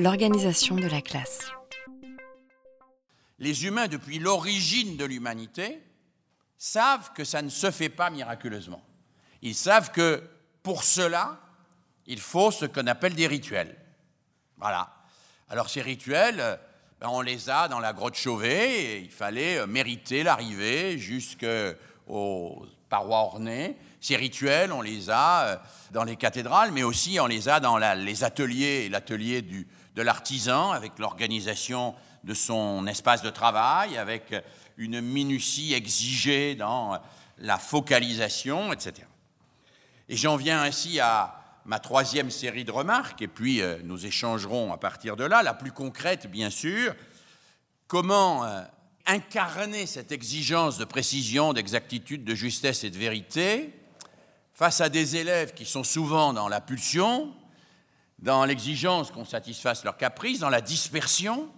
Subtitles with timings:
[0.00, 1.42] L'organisation de la classe.
[3.38, 5.82] Les humains, depuis l'origine de l'humanité,
[6.56, 8.82] savent que ça ne se fait pas miraculeusement.
[9.42, 10.22] Ils savent que
[10.62, 11.38] pour cela,
[12.06, 13.76] il faut ce qu'on appelle des rituels.
[14.56, 14.90] Voilà.
[15.50, 16.58] Alors ces rituels,
[16.98, 23.20] ben, on les a dans la grotte Chauvet, et il fallait mériter l'arrivée jusqu'aux parois
[23.20, 23.76] ornées.
[24.00, 25.56] Ces rituels, on les a euh,
[25.92, 30.98] dans les cathédrales, mais aussi on les a dans les ateliers, l'atelier de l'artisan, avec
[30.98, 34.34] l'organisation de son espace de travail, avec
[34.76, 36.98] une minutie exigée dans
[37.38, 39.06] la focalisation, etc.
[40.08, 44.72] Et j'en viens ainsi à ma troisième série de remarques, et puis euh, nous échangerons
[44.72, 46.94] à partir de là, la plus concrète bien sûr,
[47.86, 48.62] comment euh,
[49.10, 53.74] incarner cette exigence de précision, d'exactitude, de justesse et de vérité
[54.54, 57.32] face à des élèves qui sont souvent dans la pulsion,
[58.18, 61.50] dans l'exigence qu'on satisfasse leurs caprices, dans la dispersion,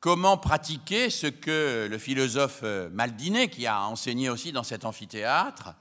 [0.00, 5.74] Comment pratiquer ce que le philosophe euh, Maldiné, qui a enseigné aussi dans cet amphithéâtre,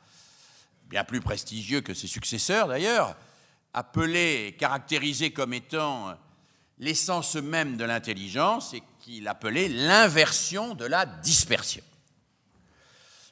[0.90, 3.16] bien plus prestigieux que ses successeurs d'ailleurs,
[3.74, 6.18] appelé et caractérisé comme étant
[6.80, 11.84] l'essence même de l'intelligence et qu'il appelait l'inversion de la dispersion.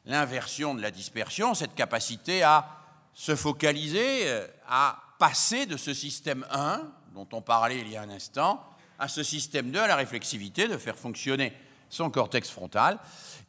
[0.06, 2.70] L'inversion de la dispersion, cette capacité à
[3.14, 6.82] se focaliser, euh, à passer de ce système 1
[7.14, 8.64] dont on parlait il y a un instant
[9.00, 11.54] à ce système 2, à la réflexivité, de faire fonctionner
[11.90, 13.00] son cortex frontal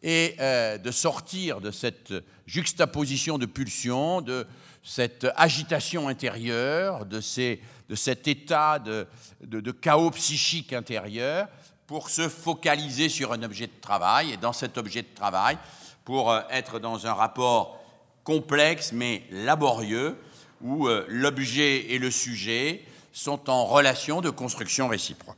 [0.02, 2.14] et euh, de sortir de cette
[2.46, 4.46] juxtaposition de pulsions, de
[4.82, 9.06] cette agitation intérieure, de, cet état de,
[9.42, 11.48] de, chaos psychique intérieur
[11.86, 15.58] pour se focaliser sur un objet de travail et dans cet objet de travail
[16.04, 17.80] pour euh, être dans un rapport
[18.24, 20.16] complexe mais laborieux
[20.60, 25.36] où euh, l'objet et le sujet sont en relation de construction réciproque.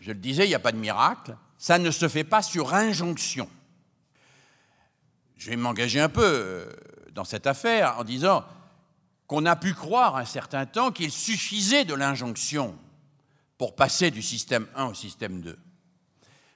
[0.00, 1.36] Je le disais, il n'y a pas de miracle.
[1.60, 3.46] Ça ne se fait pas sur injonction.
[5.36, 6.72] Je vais m'engager un peu euh,
[7.12, 8.46] dans cette affaire en disant
[9.26, 12.74] qu'on a pu croire un certain temps qu'il suffisait de l'injonction
[13.58, 15.58] pour passer du système 1 au système 2.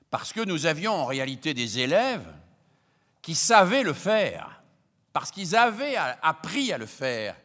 [0.09, 2.33] Parce que nous avions en réalité des élèves
[3.21, 4.63] qui savaient le faire,
[5.13, 7.37] parce qu'ils avaient appris à le faire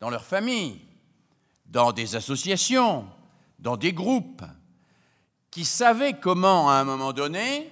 [0.00, 0.80] dans leur famille,
[1.66, 3.06] dans des associations,
[3.58, 4.42] dans des groupes,
[5.52, 7.70] qui savaient comment, à un moment donné,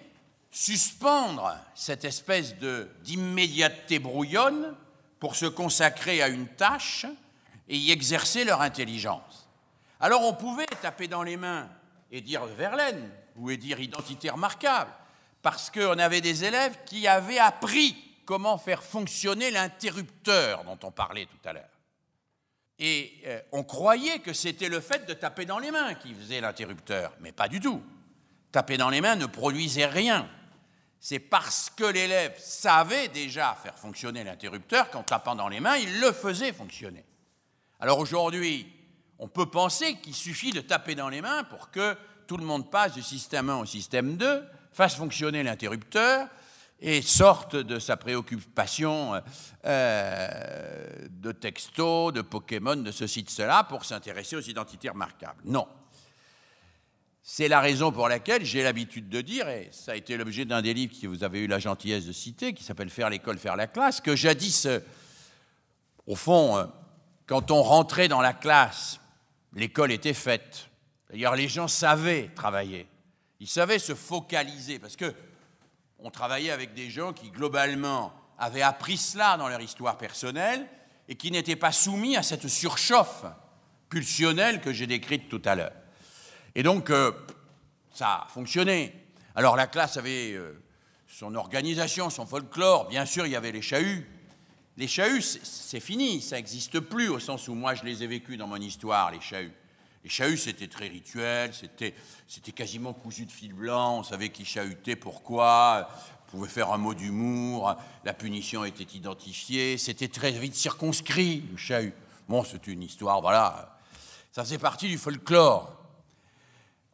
[0.53, 2.55] suspendre cette espèce
[3.03, 4.77] d'immédiateté brouillonne
[5.19, 7.07] pour se consacrer à une tâche
[7.69, 9.49] et y exercer leur intelligence.
[9.99, 11.69] Alors on pouvait taper dans les mains
[12.13, 14.91] et dire Verlaine, ou dire identité remarquable,
[15.41, 17.97] parce qu'on avait des élèves qui avaient appris
[18.27, 21.80] comment faire fonctionner l'interrupteur dont on parlait tout à l'heure.
[22.81, 26.41] Et euh, on croyait que c'était le fait de taper dans les mains qui faisait
[26.41, 27.83] l'interrupteur, mais pas du tout.
[28.51, 30.29] Taper dans les mains ne produisait rien.
[30.99, 36.01] C'est parce que l'élève savait déjà faire fonctionner l'interrupteur qu'en tapant dans les mains, il
[36.01, 37.05] le faisait fonctionner.
[37.81, 38.67] Alors aujourd'hui,
[39.19, 41.97] on peut penser qu'il suffit de taper dans les mains pour que
[42.27, 44.43] tout le monde passe du système 1 au système 2,
[44.73, 46.29] fasse fonctionner l'interrupteur,
[46.81, 49.21] et sorte de sa préoccupation
[49.67, 55.43] euh, de textos, de Pokémon, de ceci, de cela, pour s'intéresser aux identités remarquables.
[55.45, 55.69] Non.
[57.23, 60.63] C'est la raison pour laquelle j'ai l'habitude de dire, et ça a été l'objet d'un
[60.63, 63.57] des livres que vous avez eu la gentillesse de citer, qui s'appelle Faire l'école, faire
[63.57, 64.81] la classe, que jadis, euh,
[66.07, 66.65] au fond, euh,
[67.27, 69.01] quand on rentrait dans la classe,
[69.53, 70.69] l'école était faite.
[71.11, 72.87] D'ailleurs, les gens savaient travailler.
[73.39, 75.15] Ils savaient se focaliser, parce que
[76.03, 80.67] on travaillait avec des gens qui, globalement, avaient appris cela dans leur histoire personnelle
[81.09, 83.25] et qui n'étaient pas soumis à cette surchauffe
[83.89, 85.73] pulsionnelle que j'ai décrite tout à l'heure.
[86.55, 87.13] Et donc, euh,
[87.93, 88.95] ça a fonctionné.
[89.35, 90.63] Alors, la classe avait euh,
[91.07, 92.89] son organisation, son folklore.
[92.89, 94.07] Bien sûr, il y avait les chahuts.
[94.77, 98.39] Les chahuts, c'est fini, ça n'existe plus au sens où moi je les ai vécus
[98.39, 99.53] dans mon histoire, les chahuts.
[100.03, 101.95] Les chahuts, c'était très rituel, c'était,
[102.53, 105.91] quasiment cousu de fil blanc, on savait qui chahutait, pourquoi,
[106.27, 111.57] on pouvait faire un mot d'humour, la punition était identifiée, c'était très vite circonscrit, le
[111.59, 111.93] chahut.
[112.29, 113.79] Bon, c'est une histoire, voilà,
[114.33, 115.77] ça faisait partie du folklore.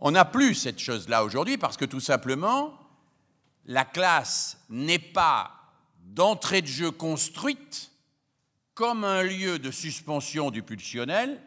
[0.00, 2.72] On n'a plus cette chose-là aujourd'hui parce que tout simplement,
[3.66, 5.52] la classe n'est pas
[6.00, 7.92] d'entrée de jeu construite
[8.74, 11.40] comme un lieu de suspension du pulsionnel,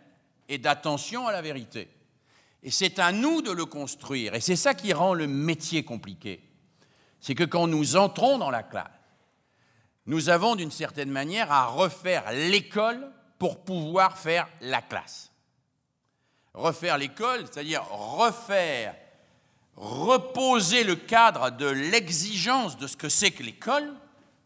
[0.49, 1.87] et d'attention à la vérité.
[2.63, 4.35] Et c'est à nous de le construire.
[4.35, 6.41] Et c'est ça qui rend le métier compliqué.
[7.21, 8.91] C'est que quand nous entrons dans la classe,
[10.05, 15.31] nous avons d'une certaine manière à refaire l'école pour pouvoir faire la classe.
[16.53, 18.95] Refaire l'école, c'est-à-dire refaire,
[19.77, 23.93] reposer le cadre de l'exigence de ce que c'est que l'école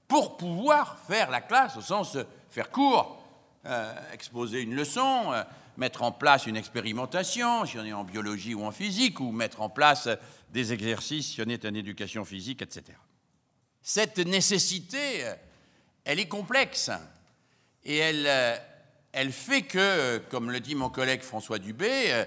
[0.08, 2.18] pour pouvoir faire la classe, au sens
[2.50, 3.18] faire cours,
[3.66, 5.44] euh, exposer une leçon, euh,
[5.78, 9.62] mettre en place une expérimentation, si on est en biologie ou en physique, ou mettre
[9.62, 10.10] en place
[10.52, 12.98] des exercices si on est en éducation physique, etc.
[13.82, 15.26] Cette nécessité,
[16.06, 16.92] elle est complexe
[17.84, 18.62] et elle,
[19.12, 22.26] elle fait que, comme le dit mon collègue François Dubé,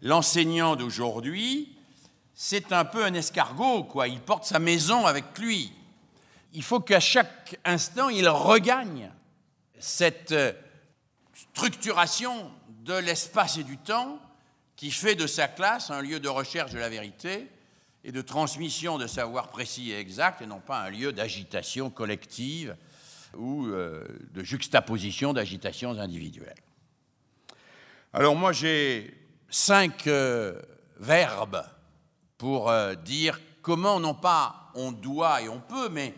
[0.00, 1.76] l'enseignant d'aujourd'hui,
[2.34, 4.08] c'est un peu un escargot, quoi.
[4.08, 5.72] Il porte sa maison avec lui.
[6.52, 9.10] Il faut qu'à chaque instant, il regagne
[9.78, 10.34] cette
[11.52, 12.50] structuration
[12.86, 14.20] de l'espace et du temps
[14.76, 17.48] qui fait de sa classe un lieu de recherche de la vérité
[18.04, 22.76] et de transmission de savoir précis et exact, et non pas un lieu d'agitation collective
[23.36, 26.54] ou euh, de juxtaposition d'agitations individuelles.
[28.12, 29.12] Alors moi j'ai
[29.50, 30.62] cinq euh,
[31.00, 31.64] verbes
[32.38, 36.14] pour euh, dire comment non pas on doit et on peut, mais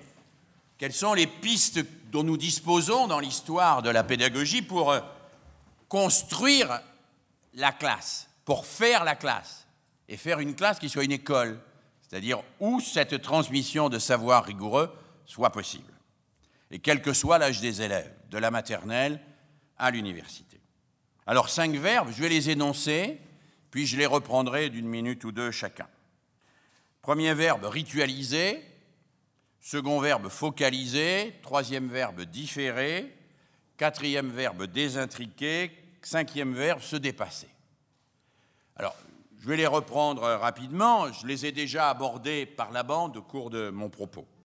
[0.76, 1.80] quelles sont les pistes
[2.12, 4.94] dont nous disposons dans l'histoire de la pédagogie pour
[5.88, 6.80] construire
[7.54, 9.66] la classe, pour faire la classe,
[10.08, 11.60] et faire une classe qui soit une école,
[12.00, 14.90] c'est-à-dire où cette transmission de savoir rigoureux
[15.26, 15.92] soit possible,
[16.70, 19.20] et quel que soit l'âge des élèves, de la maternelle
[19.76, 20.60] à l'université.
[21.26, 23.20] Alors cinq verbes, je vais les énoncer,
[23.70, 25.86] puis je les reprendrai d'une minute ou deux chacun.
[27.02, 28.62] Premier verbe, ritualiser.
[29.60, 31.34] Second verbe, focaliser.
[31.42, 33.14] Troisième verbe, différer.
[33.78, 35.70] Quatrième verbe, désintriquer.
[36.02, 37.48] Cinquième verbe, se dépasser.
[38.76, 38.96] Alors,
[39.40, 41.10] je vais les reprendre rapidement.
[41.12, 44.26] Je les ai déjà abordés par la bande au cours de mon propos.